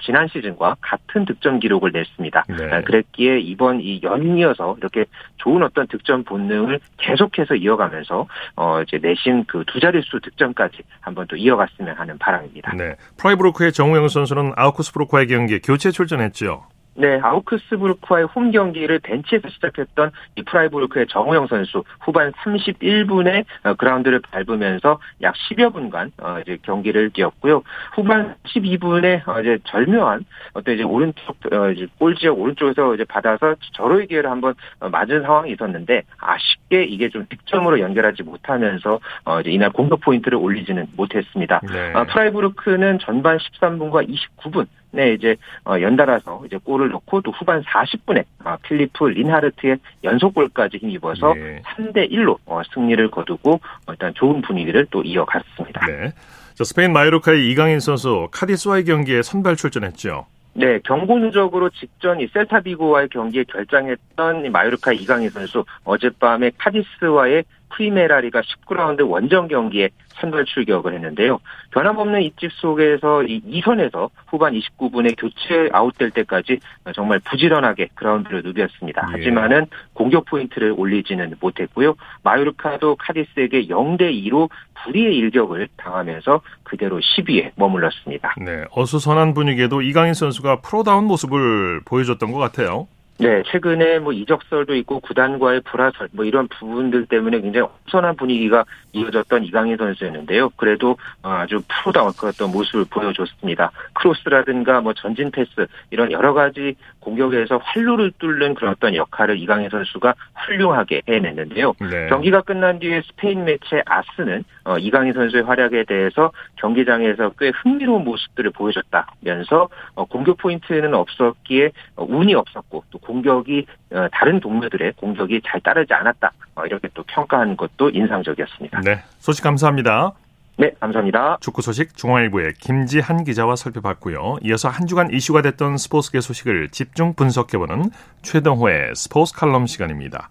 [0.00, 2.44] 지난, 시즌과 같은 득점 기록을 냈습니다.
[2.48, 2.72] 네.
[2.72, 5.04] 아, 그랬기에 이번 이 연이어서 이렇게
[5.36, 11.96] 좋은 어떤 득점 본능을 계속해서 이어가면서 어 이제 내신 그두 자릿수 득점까지 한번 또 이어갔으면
[11.96, 12.72] 하는 바람입니다.
[12.74, 12.96] 네.
[13.18, 16.64] 프라이브루크의 정우영 선수는 아우크스부르크와의 경기에 교체 출전했죠.
[16.98, 24.98] 네, 아우크스부르크와의 홈 경기를 벤치에서 시작했던 이 프라이부르크의 정우영 선수 후반 31분에 어, 그라운드를 밟으면서
[25.22, 27.62] 약 10여 분간 어, 이제 경기를 뛰었고요.
[27.94, 33.54] 후반 12분에 어, 이제 절묘한 어떤 이제 오른쪽 어, 이제 골 지역 오른쪽에서 이제 받아서
[33.74, 39.50] 절호의 기회를 한번 어, 맞은 상황이 있었는데 아쉽게 이게 좀 득점으로 연결하지 못하면서 어, 이제
[39.50, 41.60] 이날 공격 포인트를 올리지는 못했습니다.
[41.70, 41.92] 네.
[41.94, 48.24] 아, 프라이부르크는 전반 13분과 29분 네, 이제 어, 연달아서 이제 골을 넣고 또 후반 40분에
[48.42, 51.60] 아, 필리프 린하르트의 연속골까지 힘입어서 네.
[51.66, 55.86] 3대 1로 어, 승리를 거두고 어, 일단 좋은 분위기를 또 이어갔습니다.
[55.86, 56.12] 네.
[56.54, 60.24] 자, 스페인 마요르카의 이강인 선수 카디스와의 경기에 선발 출전했죠.
[60.54, 68.40] 네, 경고 누적으로 직전 이 셀타비고와의 경기에 결장했던 이 마요르카 이강인 선수 어젯밤에 카디스와의 프리메라리가
[68.40, 71.40] 19라운드 원정 경기에 선발 출격을 했는데요.
[71.72, 76.58] 변함없는 입지 속에서 이 2선에서 후반 29분에 교체 아웃될 때까지
[76.94, 79.06] 정말 부지런하게 그라운드를 누볐습니다.
[79.10, 79.12] 예.
[79.12, 81.96] 하지만은 공격 포인트를 올리지는 못했고요.
[82.22, 84.48] 마요르카도 카디스에게 0대 2로
[84.84, 88.34] 불의의 일격을 당하면서 그대로 10위에 머물렀습니다.
[88.38, 92.88] 네, 어수선한 분위기에도 이강인 선수가 프로다운 모습을 보여줬던 것 같아요.
[93.18, 99.44] 네, 최근에 뭐 이적설도 있고 구단과의 불화설 뭐 이런 부분들 때문에 굉장히 어수선한 분위기가 이어졌던
[99.44, 100.50] 이강인 선수였는데요.
[100.56, 103.70] 그래도 어, 아주 프로다운 그 어떤 모습을 보여줬습니다.
[104.06, 110.14] 크로스라든가 뭐 전진 패스 이런 여러 가지 공격에서 활로를 뚫는 그런 어떤 역할을 이강인 선수가
[110.34, 111.74] 훌륭하게 해냈는데요.
[111.80, 112.06] 네.
[112.08, 118.50] 경기가 끝난 뒤에 스페인 매체 아스는 어, 이강인 선수의 활약에 대해서 경기장에서 꽤 흥미로운 모습들을
[118.52, 125.60] 보여줬다면서 어, 공격 포인트는 없었기에 어, 운이 없었고 또 공격이 어, 다른 동료들의 공격이 잘
[125.60, 128.80] 따르지 않았다 어, 이렇게 또 평가한 것도 인상적이었습니다.
[128.82, 130.12] 네, 소식 감사합니다.
[130.58, 131.36] 네, 감사합니다.
[131.40, 134.38] 축구 소식 중앙일보의 김지한 기자와 살펴봤고요.
[134.42, 137.90] 이어서 한 주간 이슈가 됐던 스포츠계 소식을 집중 분석해보는
[138.22, 140.30] 최동호의 스포츠 칼럼 시간입니다.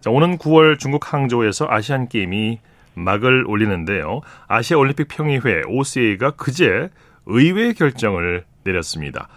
[0.00, 2.58] 자, 오는 9월 중국 항저우에서 아시안 게임이
[2.94, 4.22] 막을 올리는데요.
[4.48, 6.88] 아시아 올림픽 평의회 OCA가 그제
[7.26, 9.28] 의외의 결정을 내렸습니다.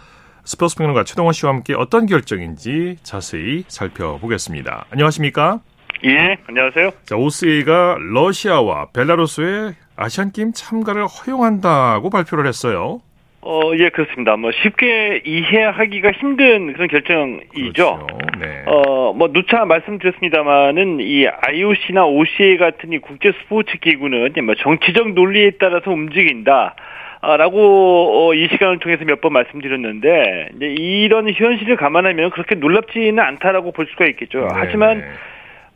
[0.44, 4.86] 스포츠 평론가 최동호 씨와 함께 어떤 결정인지 자세히 살펴보겠습니다.
[4.90, 5.60] 안녕하십니까?
[6.04, 6.92] 예, 안녕하세요.
[7.04, 13.00] 자, OCA가 러시아와 벨라루스의 아시안 게임 참가를 허용한다고 발표를 했어요.
[13.42, 14.36] 어, 예, 그렇습니다.
[14.36, 17.42] 뭐 쉽게 이해하기가 힘든 그런 결정이죠.
[17.54, 18.06] 그렇죠.
[18.38, 18.62] 네.
[18.66, 25.52] 어, 뭐 누차 말씀드렸습니다만은 이 IOC나 OCA 같은 이 국제 스포츠 기구는 뭐 정치적 논리에
[25.58, 26.74] 따라서 움직인다.
[27.22, 33.72] 아, 라고, 어, 이 시간을 통해서 몇 번 말씀드렸는데, 이런 현실을 감안하면 그렇게 놀랍지는 않다라고
[33.72, 34.40] 볼 수가 있겠죠.
[34.40, 35.04] 네, 하지만, 네.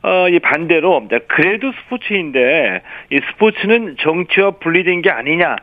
[0.05, 5.55] 어, 이 반대로, 이제 그래도 스포츠인데, 이 스포츠는 정치와 분리된 게 아니냐,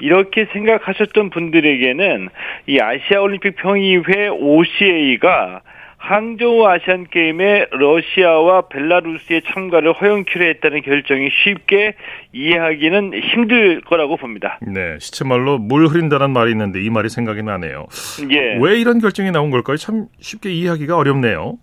[0.00, 2.30] 이렇게 생각하셨던 분들에게는,
[2.66, 5.60] 이 아시아 올림픽 평의회 OCA가
[5.98, 11.92] 항저우 아시안 게임에 러시아와 벨라루스의 참가를 허용키로 했다는 결정이 쉽게
[12.32, 14.58] 이해하기는 힘들 거라고 봅니다.
[14.62, 17.86] 네, 시체말로 물 흐린다는 말이 있는데 이 말이 생각이 나네요.
[18.30, 18.58] 예.
[18.62, 19.76] 왜 이런 결정이 나온 걸까요?
[19.76, 21.58] 참 쉽게 이해하기가 어렵네요.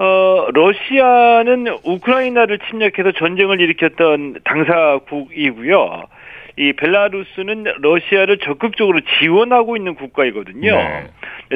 [0.00, 6.04] 어, 러시아는 우크라이나를 침략해서 전쟁을 일으켰던 당사국이고요.
[6.56, 10.74] 이 벨라루스는 러시아를 적극적으로 지원하고 있는 국가이거든요.
[10.76, 11.06] 네.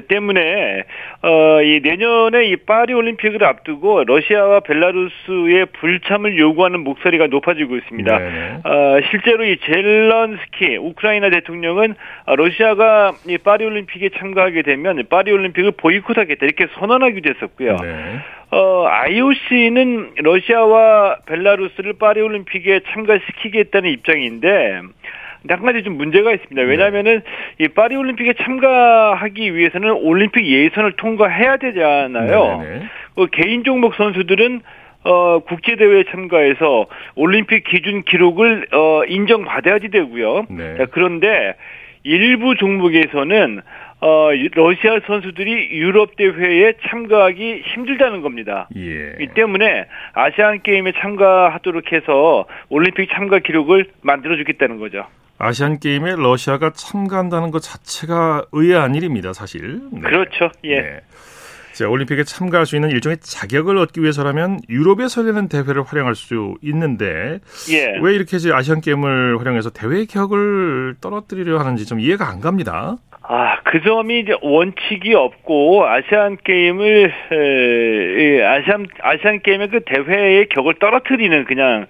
[0.09, 0.85] 때문에
[1.22, 8.18] 어, 이 내년에 이 파리 올림픽을 앞두고 러시아와 벨라루스의 불참을 요구하는 목소리가 높아지고 있습니다.
[8.18, 8.61] 네네.
[8.64, 11.94] 어, 실제로 이 젤런스키 우크라이나 대통령은
[12.26, 17.76] 아, 러시아가 이 파리 올림픽에 참가하게 되면 파리 올림픽을 보이콧하겠다 이렇게 선언하기도 했었고요.
[17.76, 18.20] 네.
[18.55, 24.81] 어, IOC는 러시아와 벨라루스를 파리 올림픽에 참가시키겠다는 입장인데
[25.49, 26.62] 한 가지 좀 문제가 있습니다.
[26.62, 27.21] 왜냐하면은
[27.59, 32.62] 이 파리 올림픽에 참가하기 위해서는 올림픽 예선을 통과해야 되잖아요.
[32.62, 32.83] 네네.
[33.17, 34.61] 그 개인 종목 선수들은
[35.03, 36.87] 어, 국제대회에 참가해서
[37.17, 40.47] 올림픽 기준 기록을, 어, 인정받아야지 되고요.
[40.49, 40.79] 네.
[40.79, 41.57] 자, 그런데
[42.05, 43.61] 일부 종목에서는,
[44.05, 48.69] 어, 러시아 선수들이 유럽 대회에 참가하기 힘들다는 겁니다.
[48.77, 49.14] 예.
[49.19, 55.07] 이 때문에 아시안 게임에 참가하도록 해서 올림픽 참가 기록을 만들어 주겠다는 거죠.
[55.38, 59.81] 아시안 게임에 러시아가 참가한다는 것 자체가 의아한 일입니다, 사실.
[59.90, 60.01] 네.
[60.01, 60.51] 그렇죠.
[60.64, 60.81] 예.
[60.83, 61.01] 네.
[61.75, 67.41] 자, 올림픽에 참가할 수 있는 일종의 자격을 얻기 위해서라면 유럽에서 열리는 대회를 활용할 수 있는데
[67.73, 67.99] 예.
[68.01, 72.97] 왜 이렇게 이제 아시안 게임을 활용해서 대회 격을 떨어뜨리려 하는지 좀 이해가 안 갑니다.
[73.23, 80.49] 아, 그 점이 이제 원칙이 없고 아시안 게임을 에, 예, 아시안 아시안 게임의 그 대회의
[80.51, 81.87] 격을 떨어뜨리는 그냥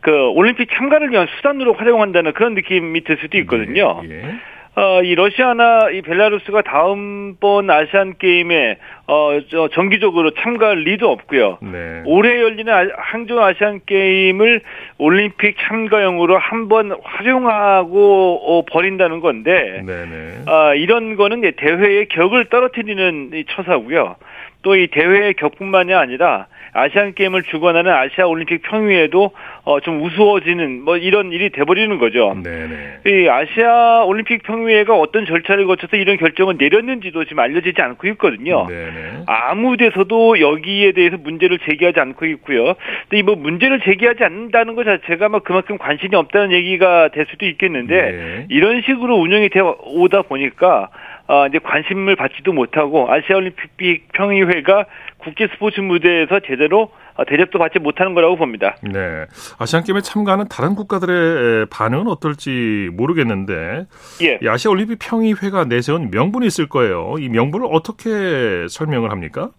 [0.00, 4.02] 그 올림픽 참가를 위한 수단으로 활용한다는 그런 느낌이 들 수도 있거든요.
[4.04, 4.24] 예.
[4.74, 11.58] 어, 이 러시아나 이 벨라루스가 다음번 아시안 게임에 어, 저 정기적으로 참가할 리도 없고요.
[11.60, 12.02] 네.
[12.06, 14.62] 올해 열리는 아- 항저우 아시안 게임을
[14.96, 20.44] 올림픽 참가용으로 한번 활용하고 어, 버린다는 건데 네네.
[20.46, 24.16] 아, 이런 거는 이제 대회의 격을 떨어뜨리는 이 처사고요.
[24.62, 29.30] 또 이 대회의 격뿐만이 아니라 아시안 게임을 주관하는 아시아 올림픽 평의회도
[29.64, 32.34] 어, 좀 우스워지는 뭐 이런 일이 돼버리는 거죠.
[32.42, 33.00] 네네.
[33.06, 38.66] 이 아시아 올림픽 평의회가 어떤 절차를 거쳐서 이런 결정을 내렸는지도 지금 알려지지 않고 있거든요.
[38.66, 39.24] 네네.
[39.26, 42.74] 아무 데서도 여기에 대해서 문제를 제기하지 않고 있고요.
[43.08, 47.94] 근데 이뭐 문제를 제기하지 않는다는 것 자체가 뭐 그만큼 관심이 없다는 얘기가 될 수도 있겠는데
[47.94, 48.46] 네.
[48.48, 50.88] 이런 식으로 운영이 되어 오다 보니까
[51.28, 54.86] 어, 이제 관심을 받지도 못하고 아시아 올림픽 평의회가
[55.18, 58.76] 국제 스포츠 무대에서 제대로 어, 대접도 받지 못하는 거라고 봅니다.
[58.82, 59.26] 네.
[59.58, 63.86] 아시안 게임에 참가하는 다른 국가들의 반응은 어떨지 모르겠는데
[64.22, 64.38] 예.
[64.42, 67.14] 이 아시아 올림픽 평의회가 내세운 명분이 있을 거예요.
[67.18, 69.50] 이 명분을 어떻게 설명을 합니까?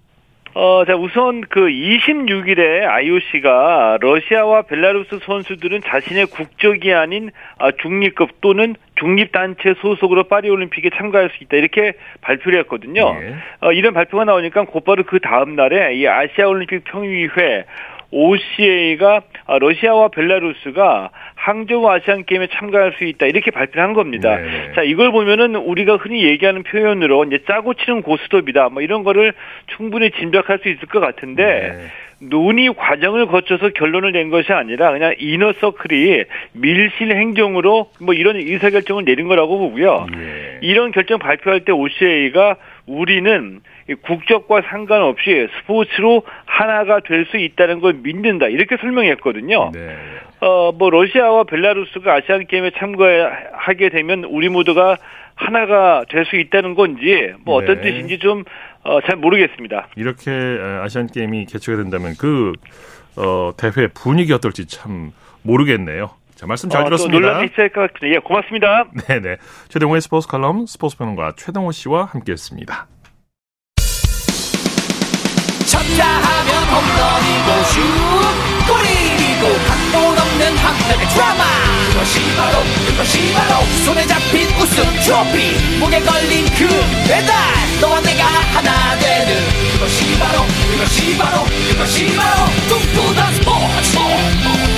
[0.56, 8.76] 어, 자, 우선 그 26일에 IOC가 러시아와 벨라루스 선수들은 자신의 국적이 아닌 아, 중립급 또는
[9.00, 11.58] 중립단체 소속으로 파리올림픽에 참가할 수 있다.
[11.58, 13.18] 이렇게 발표를 했거든요.
[13.20, 13.36] 예.
[13.62, 17.66] 어, 이런 발표가 나오니까 곧바로 그 다음날에 이 아시아올림픽 평의회
[18.14, 24.38] OCA가 아, 러시아와 벨라루스가 항저우 아시안 게임에 참가할 수 있다 이렇게 발표를 한 겁니다.
[24.38, 24.74] 네네.
[24.76, 29.34] 자 이걸 보면은 우리가 흔히 얘기하는 표현으로 이제 짜고 치는 고스톱이다 뭐 이런 거를
[29.76, 32.30] 충분히 짐작할 수 있을 것 같은데 네.
[32.30, 36.24] 논의 과정을 거쳐서 결론을 낸 것이 아니라 그냥 이너서클이
[36.54, 40.08] 밀실 행정으로 뭐 이런 의사결정을 내린 거라고 보고요.
[40.16, 40.60] 예.
[40.62, 47.94] 이런 결정 발표할 때 OCA가 우리는 이 국적과 상관없이 스포츠로 하나가 될 수 있다는 걸
[48.04, 49.72] 믿는다 이렇게 설명했거든요.
[49.74, 49.98] 네.
[50.42, 54.98] 어뭐 러시아와 벨라루스가 아시안 게임에 참가하게 되면 우리 모두가
[55.36, 57.92] 하나가 될 수 있다는 건지 뭐 어떤 네.
[57.92, 58.44] 뜻인지 좀
[58.84, 59.88] 어, 잘 모르겠습니다.
[59.96, 60.32] 이렇게
[60.82, 62.52] 아시안 게임이 개최가 된다면 그
[63.16, 65.12] 어, 대회 분위기 어떨지 참
[65.44, 66.12] 모르겠네요.
[66.44, 67.20] 자, 말씀 잘 어, 또 들었습니다.
[67.20, 68.84] 논란이 있을 것 같은데 예 고맙습니다.
[69.08, 69.38] 네네.
[69.70, 72.88] 최동호의 스포츠 칼럼 스포츠 평론가 최동호 씨와 함께 했습니다.
[75.66, 77.80] 쳤다 하면 홈런이고 슛
[78.68, 81.44] 골이고 각본 없는 한편의 드라마
[81.94, 86.68] 그것이 바로 그것이 바로 손에 잡힌 우승 트로피 목에 걸린 그
[87.08, 87.32] 배달
[87.80, 89.32] 너와 내가 하나 되는
[89.72, 94.73] 그것이 바로 그것이 바로 그것이 바로 꿈꾸던 스포츠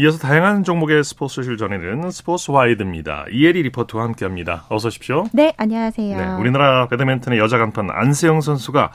[0.00, 3.24] 이어서 다양한 종목의 스포츠 소식을 전해드리는 스포츠 와이드입니다.
[3.32, 4.64] 이혜리 리포터와 함께합니다.
[4.68, 5.24] 어서 오십시오.
[5.32, 6.16] 네, 안녕하세요.
[6.16, 8.92] 네, 우리나라 배드민턴의 여자 간판 안세영 선수가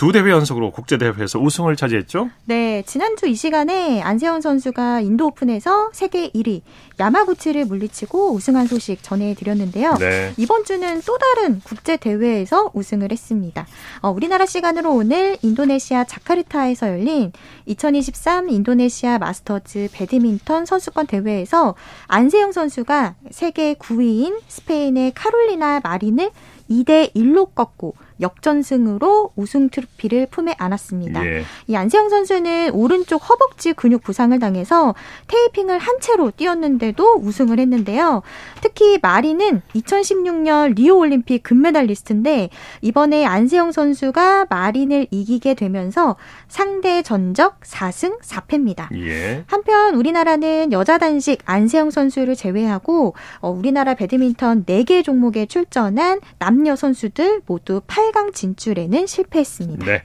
[0.00, 2.30] 두 대회 연속으로 국제 대회에서 우승을 차지했죠?
[2.46, 6.62] 네, 지난주 이 시간에 안세영 선수가 인도 오픈에서 세계 1위
[6.98, 9.96] 야마구치를 물리치고 우승한 소식 전해 드렸는데요.
[9.98, 10.32] 네.
[10.38, 13.66] 이번 주는 또 다른 국제 대회에서 우승을 했습니다.
[14.00, 17.30] 어, 우리나라 시간으로 오늘 인도네시아 자카르타에서 열린
[17.66, 21.74] 2023 인도네시아 마스터즈 배드민턴 선수권 대회에서
[22.06, 26.30] 안세영 선수가 세계 9위인 스페인의 카롤리나 마린을
[26.70, 31.24] 2대 1로 꺾고 역전승으로 우승 트로피를 품에 안았습니다.
[31.26, 31.44] 예.
[31.66, 34.94] 이 안세영 선수는 오른쪽 허벅지 근육 부상을 당해서
[35.26, 38.22] 테이핑을 한 채로 뛰었는데도 우승을 했는데요.
[38.60, 42.50] 특히 마리는 2016년 리오 올림픽 금메달리스트인데
[42.82, 46.16] 이번에 안세영 선수가 마린을 이기게 되면서
[46.48, 48.94] 상대 전적 4승 4패입니다.
[48.96, 49.44] 예.
[49.46, 57.42] 한편 우리나라는 여자 단식 안세영 선수를 제외하고 어, 우리나라 배드민턴 4개 종목에 출전한 남녀 선수들
[57.46, 59.86] 모두 8강 진출에는 실패했습니다.
[59.86, 60.02] 네.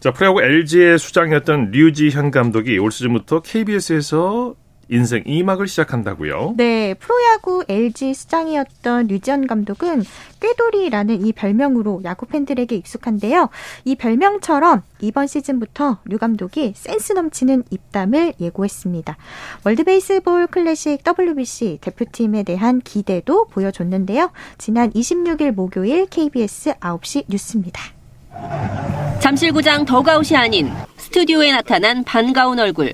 [0.00, 4.54] 자, 프로야구 LG의 수장이었던 류지현 감독이 올 시즌부터 KBS에서
[4.88, 6.54] 인생 2막을 시작한다고요?
[6.56, 10.04] 네, 프로야구 LG 수장이었던 류지현 감독은
[10.40, 13.48] 꾀돌이라는 이 별명으로 야구 팬들에게 익숙한데요.
[13.84, 19.16] 이 별명처럼 이번 시즌부터 류 감독이 센스 넘치는 입담을 예고했습니다.
[19.64, 24.30] 월드 베이스볼 클래식 WBC 대표팀에 대한 기대도 보여줬는데요.
[24.58, 27.82] 지난 26일 목요일 KBS 9시 뉴스입니다.
[29.18, 32.92] 잠실구장 덕아웃이 아닌 스튜디오에 나타난 반가운 얼굴.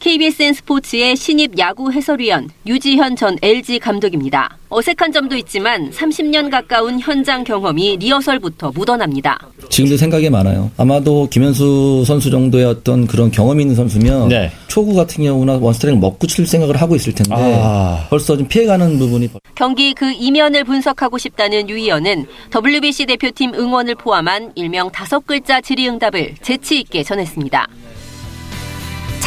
[0.00, 4.56] KBSN 스포츠의 신입 야구 해설위원 유지현 전 LG 감독입니다.
[4.70, 9.38] 어색한 점도 있지만 30년 가까운 현장 경험이 리허설부터 묻어납니다.
[9.68, 10.70] 지금도 생각이 많아요.
[10.78, 14.50] 아마도 김현수 선수 정도의 어떤 그런 경험 있는 선수면 네.
[14.68, 18.06] 초구 같은 경우나 원스트라이크 먹고 칠 생각을 하고 있을 텐데 아.
[18.08, 24.52] 벌써 좀 피해가는 부분이 경기 그 이면을 분석하고 싶다는 유 의원은 WBC 대표팀 응원을 포함한
[24.54, 27.68] 일명 다섯 글자 질의응답을 재치 있게 전했습니다.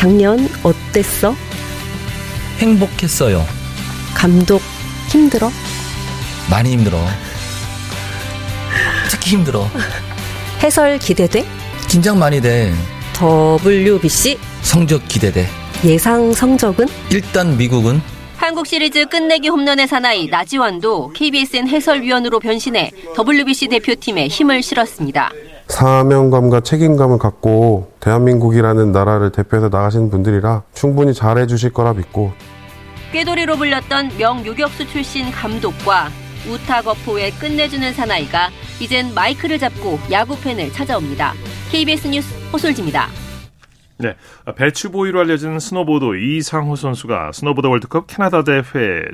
[0.04, 1.34] 작년 어땠어?
[2.58, 3.42] 행복했어요.
[4.14, 4.62] 감독
[5.08, 5.50] 힘들어?
[6.52, 7.00] 많이 힘들어.
[9.10, 9.66] 특히 힘들어.
[10.62, 11.46] 해설 기대돼?
[11.88, 12.74] 긴장 많이 돼.
[13.64, 15.48] WBC 성적 기대돼.
[15.86, 16.86] 예상 성적은?
[17.10, 18.02] 일단 미국은
[18.36, 25.32] 한국 시리즈 끝내기 홈런의 사나이 나지완도 KBSN 해설위원으로 변신해 WBC 대표팀에 힘을 실었습니다.
[25.74, 32.32] 사명감과 책임감을 갖고 대한민국이라는 나라를 대표해서 나가시는 분들이라 충분히 잘해 주실 거라 믿고
[33.12, 36.10] 꾀돌이로 불렸던 명유격수 출신 감독과
[36.48, 41.34] 우타거포의 끝내주는 사나이가 이젠 마이크를 잡고 야구 팬을 찾아옵니다.
[41.72, 43.08] KBS 뉴스 허솔지입니다.
[43.98, 44.16] 네,
[44.56, 48.64] 배추보이로 알려진 스노보드 이상호 선수가 스노보드 월드컵 캐나다 대회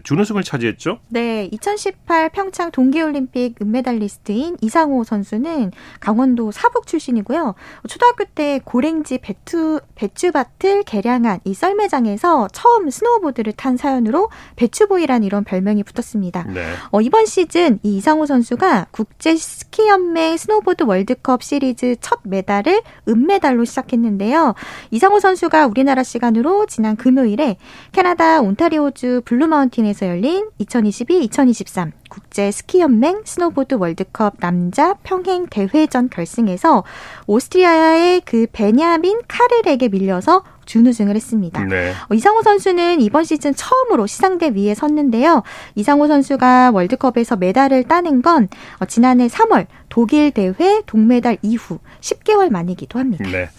[0.03, 0.99] 준우승을 차지했죠?
[1.09, 7.55] 네, 2018 평창 동계올림픽 은메달리스트인 이상호 선수는 강원도 사북 출신이고요.
[7.87, 15.83] 초등학교 때 고랭지 배추, 배추밭을 개량한 이 썰매장에서 처음 스노보드를 탄 사연으로 배추보이란 이런 별명이
[15.83, 16.45] 붙었습니다.
[16.53, 16.73] 네.
[16.91, 24.55] 어, 이번 시즌 이 이상호 선수가 국제 스키연맹 스노보드 월드컵 시리즈 첫 메달을 은메달로 시작했는데요.
[24.91, 27.57] 이상호 선수가 우리나라 시간으로 지난 금요일에
[27.91, 36.83] 캐나다 온타리오주 블루마운틴에서 열린 2022-2023 국제 스키연맹 스노보드 월드컵 남자 평행 대회전 결승에서
[37.27, 41.63] 오스트리아의 그 베냐민 카를에게 밀려서 준우승을 했습니다.
[41.65, 41.93] 네.
[42.09, 45.41] 어, 이상호 선수는 이번 시즌 처음으로 시상대 위에 섰는데요.
[45.75, 48.47] 이상호 선수가 월드컵에서 메달을 따낸 건
[48.79, 53.25] 어, 지난해 3월 독일 대회 동메달 이후 10개월 만이기도 합니다.
[53.29, 53.49] 네.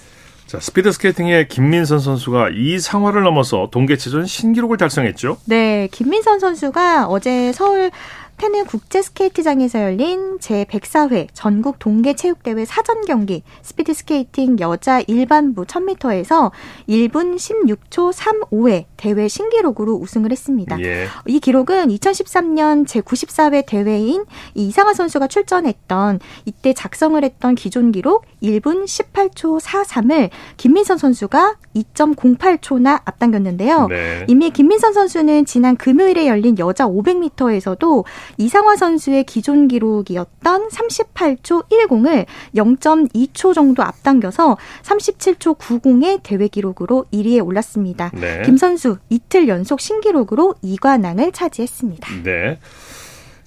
[0.51, 5.37] 자, 스피드 스케이팅의 김민선 선수가 이상화를 넘어서 동계 체전 신기록을 달성했죠.
[5.45, 7.93] 네, 김민선 선수가 어제 서울
[8.41, 16.51] 태릉 국제 스케이트장에서 열린 제104회 전국 동계 체육대회 사전 경기 스피드 스케이팅 여자 일반부 1000m에서
[16.89, 20.81] 1분 16초 35의 대회 신기록으로 우승을 했습니다.
[20.81, 21.09] 예.
[21.27, 24.25] 이 기록은 2013년 제94회 대회인
[24.55, 33.03] 이 이상하 선수가 출전했던 이때 작성을 했던 기존 기록 1분 18초 43을 김민선 선수가 2.08초나
[33.05, 33.89] 앞당겼는데요.
[33.89, 34.25] 네.
[34.29, 38.05] 이미 김민선 선수는 지난 금요일에 열린 여자 500m에서도
[38.39, 48.11] 이상화 선수의 기존 기록이었던 38초 10을 0.2초 정도 앞당겨서 37초 90의 대회 기록으로 1위에 올랐습니다.
[48.15, 48.43] 네.
[48.45, 52.23] 김 선수 이틀 연속 신기록으로 2관왕을 차지했습니다.
[52.25, 52.59] 네.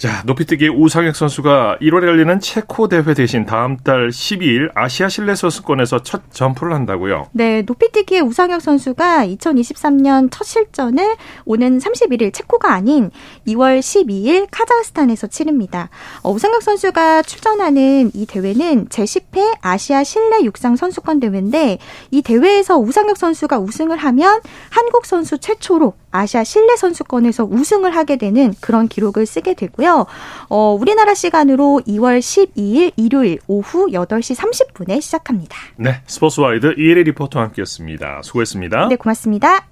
[0.03, 6.03] 자, 높이뛰기 우상혁 선수가 1월에 열리는 체코 대회 대신 다음 달 12일 아시아 실내 선수권에서
[6.03, 7.29] 첫 점프를 한다고요.
[7.31, 13.11] 네, 높이뛰기의 우상혁 선수가 2023년 첫 실전을 오는 31일 체코가 아닌
[13.47, 15.89] 2월 12일 카자흐스탄에서 치릅니다.
[16.21, 21.77] 어, 우상혁 선수가 출전하는 이 대회는 제10회 아시아 실내 육상 선수권 대회인데
[22.11, 28.53] 이 대회에서 우상혁 선수가 우승을 하면 한국 선수 최초로 아시아 실내 선수권에서 우승을 하게 되는
[28.59, 30.05] 그런 기록을 쓰게 되고 요.
[30.49, 35.57] 어, 우리나라 시간으로 2월 12일 일요일 오후 8시 30분에 시작합니다.
[35.77, 38.21] 네, 스포츠와이드 이혜리 리포터와 함께했습니다.
[38.23, 38.87] 수고했습니다.
[38.89, 39.67] 네, 고맙습니다.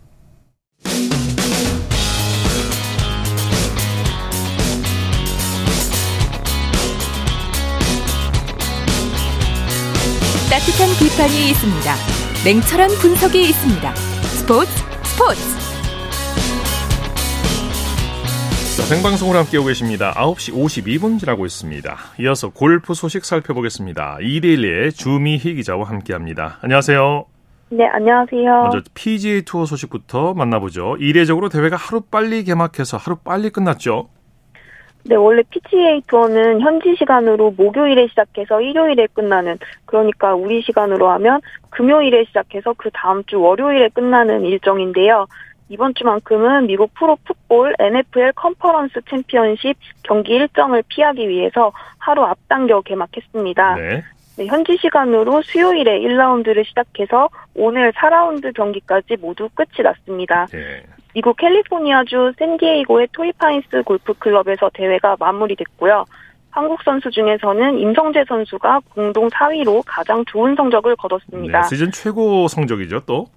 [10.51, 11.95] 따뜻한 비판이 있습니다.
[12.43, 13.95] 냉철한 분석이 있습니다.
[13.95, 14.71] 스포츠
[15.05, 15.50] 스포츠
[18.81, 20.11] 자, 생방송으로 함께하고 계십니다.
[20.15, 21.95] 9시 52분 지나고 있습니다.
[22.19, 24.17] 이어서 골프 소식 살펴보겠습니다.
[24.21, 26.57] 이데일리의 주미희 기자와 함께합니다.
[26.61, 27.25] 안녕하세요.
[27.69, 28.51] 네, 안녕하세요.
[28.63, 30.97] 먼저 PGA 투어 소식부터 만나보죠.
[30.99, 34.09] 이례적으로 대회가 하루 빨리 개막해서 하루 빨리 끝났죠.
[35.05, 41.39] 네, 원래 PGA 투어는 현지 시간으로 목요일에 시작해서 일요일에 끝나는, 그러니까 우리 시간으로 하면
[41.69, 45.27] 금요일에 시작해서 그 다음 주 월요일에 끝나는 일정인데요.
[45.71, 53.75] 이번 주만큼은 미국 프로 풋볼 NFL 컨퍼런스 챔피언십 경기 일정을 피하기 위해서 하루 앞당겨 개막했습니다.
[53.75, 54.03] 네.
[54.37, 60.45] 네, 현지 시간으로 수요일에 1라운드를 시작해서 오늘 4라운드 경기까지 모두 끝이 났습니다.
[60.47, 60.83] 네.
[61.13, 66.03] 미국 캘리포니아주 샌디에이고의 토이파인스 골프클럽에서 대회가 마무리됐고요.
[66.49, 71.61] 한국 선수 중에서는 임성재 선수가 공동 4위로 가장 좋은 성적을 거뒀습니다.
[71.61, 73.27] 네, 시즌 최고 성적이죠, 또.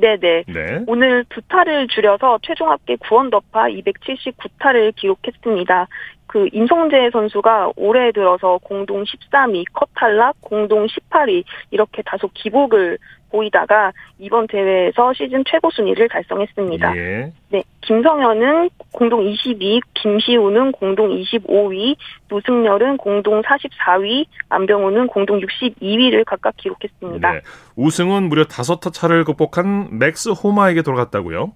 [0.00, 0.44] 네네.
[0.46, 0.84] 네.
[0.86, 5.88] 오늘 두 타를 줄여서 최종 합계 9언더파 279타를 기록했습니다.
[6.30, 12.98] 그 임성재 선수가 올해 들어서 공동 13위, 컷 탈락, 공동 18위 이렇게 다소 기복을
[13.32, 13.90] 보이다가
[14.20, 16.96] 이번 대회에서 시즌 최고 순위를 달성했습니다.
[16.96, 17.32] 예.
[17.48, 21.96] 네, 김성현은 공동 22, 김시우는 공동 25위,
[22.28, 27.32] 노승열은 공동 44위, 안병훈은 공동 62위를 각각 기록했습니다.
[27.32, 27.40] 네.
[27.74, 31.54] 우승은 무려 다섯 타 차를 극복한 맥스 호마에게 돌아갔다고요?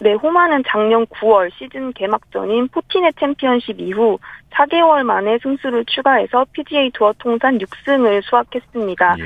[0.00, 4.18] 네, 호마는 작년 9월 시즌 개막전인 포티넷 챔피언십 이후
[4.50, 9.16] 4개월 만에 승수를 추가해서 PGA 투어 통산 6승을 수확했습니다.
[9.18, 9.24] 예.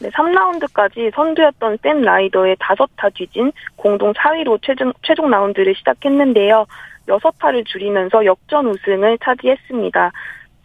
[0.00, 6.66] 네, 3라운드까지 선두였던 샘 라이더에 5타 뒤진 공동 4위로 최종, 최종 라운드를 시작했는데요.
[7.06, 10.10] 6타를 줄이면서 역전 우승을 차지했습니다.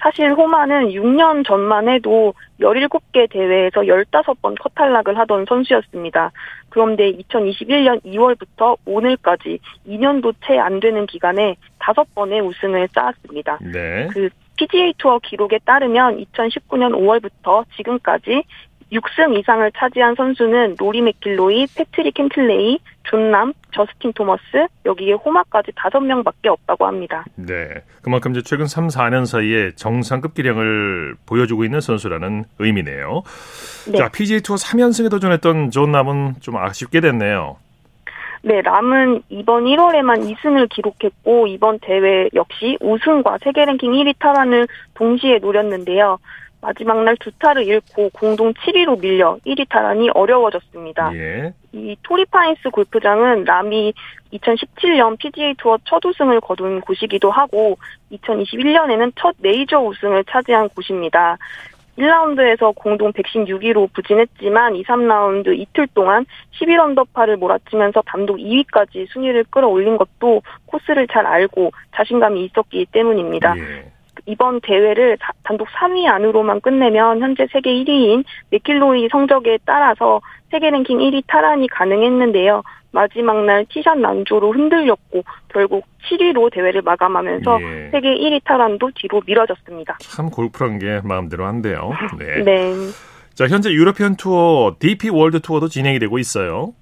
[0.01, 6.31] 사실 호마는 6년 전만 해도 17개 대회에서 15번 컷 탈락을 하던 선수였습니다.
[6.69, 13.59] 그런데 2021년 2월부터 오늘까지 2년도 채 안 되는 기간에 5번의 우승을 쌓았습니다.
[13.61, 14.07] 네.
[14.11, 18.43] 그 PGA 투어 기록에 따르면 2019년 5월부터 지금까지
[18.91, 26.47] 6승 이상을 차지한 선수는 로리 맥킬로이, 패트릭 캔틀레이, 존 람, 저스틴 토머스, 여기에 호마까지 5명밖에
[26.47, 27.23] 없다고 합니다.
[27.35, 27.67] 네.
[28.01, 33.23] 그만큼 이제 최근 3, 4년 사이에 정상급 기량을 보여주고 있는 선수라는 의미네요.
[33.91, 33.97] 네.
[33.97, 37.57] 자, PGA 투어 3연승에 도전했던 존 람은 좀 아쉽게 됐네요.
[38.41, 45.39] 네, 람은 이번 1월에만 2승을 기록했고 이번 대회 역시 우승과 세계 랭킹 1위 탈환을 동시에
[45.39, 46.19] 노렸는데요.
[46.61, 51.11] 마지막 날 두 타를 잃고 공동 7위로 밀려 1위 탈환이 어려워졌습니다.
[51.15, 51.53] 예.
[51.71, 53.93] 이 토리파인스 골프장은 람이
[54.33, 57.77] 2017년 PGA 투어 첫 우승을 거둔 곳이기도 하고
[58.11, 61.37] 2021년에는 첫 메이저 우승을 차지한 곳입니다.
[61.97, 70.41] 1라운드에서 공동 116위로 부진했지만 2, 3라운드 이틀 동안 11언더파를 몰아치면서 단독 2위까지 순위를 끌어올린 것도
[70.65, 73.57] 코스를 잘 알고 자신감이 있었기 때문입니다.
[73.57, 73.91] 예.
[74.29, 80.21] 이번 대회를 다- 단독 3위 안으로만 끝내면 현재 세계 1위인 맥킬로이 성적에 따라서
[80.51, 82.61] 세계 랭킹 1위 탈환이 가능했는데요.
[82.91, 87.89] 마지막 날 티샷 난조로 흔들렸고 결국 7위로 대회를 마감하면서 예.
[87.91, 89.97] 세계 1위 탈환도 뒤로 미뤄졌습니다.
[90.01, 91.91] 참 골프란 게 마음대로 안 돼요.
[92.17, 92.41] 네.
[92.45, 92.73] 네.
[93.35, 96.73] 자, 현재 유러피언 투어, DP 월드 투어도 진행이 되고 있어요.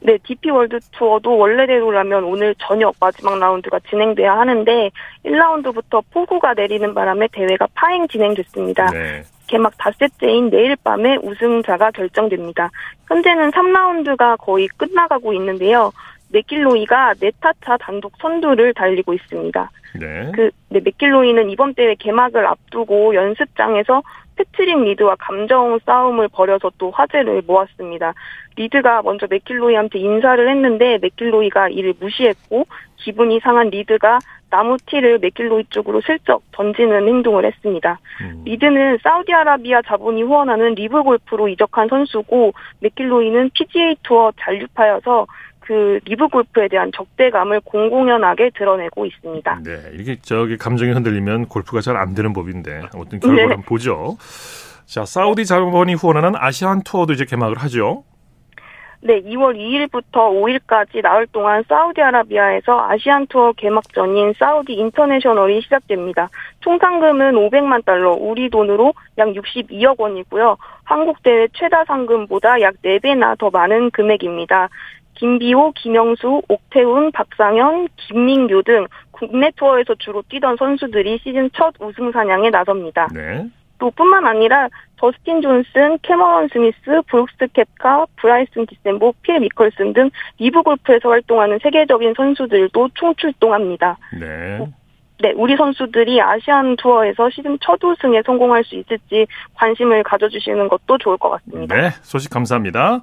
[0.00, 4.90] 네, DP 월드 투어도 원래대로라면 오늘 저녁 마지막 라운드가 진행돼야 하는데
[5.24, 8.86] 1라운드부터 폭우가 내리는 바람에 대회가 파행 진행됐습니다.
[8.86, 9.22] 네.
[9.46, 12.70] 개막 닷새째인 내일 밤에 우승자가 결정됩니다.
[13.08, 15.92] 현재는 3라운드가 거의 끝나가고 있는데요.
[16.32, 19.70] 맥길로이가 네 타 차 단독 선두를 달리고 있습니다.
[19.98, 20.32] 네.
[20.34, 24.02] 그 네, 맥길로이는 이번 대회 개막을 앞두고 연습장에서
[24.40, 28.14] 패트릭 리드와 감정 싸움을 벌여서 또 화제를 모았습니다.
[28.56, 32.66] 리드가 먼저 맥길로이한테 인사를 했는데 맥길로이가 이를 무시했고
[32.96, 34.18] 기분이 상한 리드가
[34.50, 38.00] 나무 티를 맥길로이 쪽으로 슬쩍 던지는 행동을 했습니다.
[38.44, 45.26] 리드는 사우디아라비아 자본이 후원하는 리브 골프로 이적한 선수고 맥길로이는 PGA 투어 잔류파여서
[45.70, 49.60] 그 리브 골프에 대한 적대감을 공공연하게 드러내고 있습니다.
[49.62, 49.76] 네.
[49.94, 53.62] 이게 저기 감정이 흔들리면 골프가 잘 안 되는 법인데 아무튼 결과를 네.
[53.64, 54.16] 보죠.
[54.86, 58.02] 자, 사우디 자본이 후원하는 아시안 투어도 이제 개막을 하죠.
[59.02, 66.28] 네, 2월 2일부터 5일까지 나흘 동안 사우디아라비아에서 아시안 투어 개막전인 사우디 인터내셔널이 시작됩니다.
[66.60, 70.56] 총 상금은 500만 달러, 우리 돈으로 약 62억 원이고요.
[70.84, 74.68] 한국 대회 최다 상금보다 약 4배나 더 많은 금액입니다.
[75.20, 82.48] 김비오, 김영수, 옥태훈, 박상현, 김민규 등 국내 투어에서 주로 뛰던 선수들이 시즌 첫 우승 사냥에
[82.48, 83.06] 나섭니다.
[83.12, 83.46] 네.
[83.78, 84.68] 또 뿐만 아니라
[84.98, 92.14] 더스틴 존슨, 캐머런 스미스, 브룩스 켑카, 브라이슨 디섐보, 필 미컬슨 등 리브 골프에서 활동하는 세계적인
[92.16, 93.98] 선수들도 총출동합니다.
[94.18, 94.66] 네.
[95.22, 101.18] 네, 우리 선수들이 아시안 투어에서 시즌 첫 우승에 성공할 수 있을지 관심을 가져주시는 것도 좋을
[101.18, 101.76] 것 같습니다.
[101.76, 101.90] 네.
[102.00, 103.02] 소식 감사합니다.